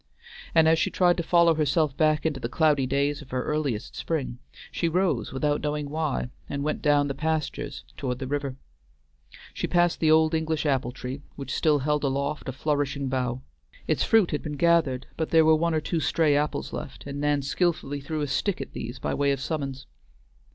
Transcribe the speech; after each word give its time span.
And 0.55 0.67
as 0.67 0.79
she 0.79 0.89
tried 0.89 1.15
to 1.17 1.21
follow 1.21 1.53
herself 1.53 1.95
back 1.95 2.25
into 2.25 2.39
the 2.39 2.49
cloudy 2.49 2.87
days 2.87 3.21
of 3.21 3.29
her 3.29 3.43
earliest 3.43 3.95
spring, 3.95 4.39
she 4.71 4.89
rose 4.89 5.31
without 5.31 5.61
knowing 5.61 5.91
why, 5.91 6.29
and 6.49 6.63
went 6.63 6.81
down 6.81 7.07
the 7.07 7.13
pastures 7.13 7.83
toward 7.97 8.17
the 8.17 8.25
river. 8.25 8.55
She 9.53 9.67
passed 9.67 9.99
the 9.99 10.09
old 10.09 10.33
English 10.33 10.65
apple 10.65 10.91
tree, 10.91 11.21
which 11.35 11.53
still 11.53 11.77
held 11.77 12.03
aloft 12.03 12.49
a 12.49 12.51
flourishing 12.51 13.09
bough. 13.09 13.43
Its 13.85 14.03
fruit 14.03 14.31
had 14.31 14.41
been 14.41 14.57
gathered, 14.57 15.05
but 15.17 15.29
there 15.29 15.45
were 15.45 15.53
one 15.55 15.75
or 15.75 15.81
two 15.81 15.99
stray 15.99 16.35
apples 16.35 16.73
left, 16.73 17.05
and 17.05 17.21
Nan 17.21 17.43
skillfully 17.43 18.01
threw 18.01 18.21
a 18.21 18.27
stick 18.27 18.59
at 18.59 18.73
these 18.73 18.97
by 18.97 19.13
way 19.13 19.31
of 19.31 19.39
summons. 19.39 19.85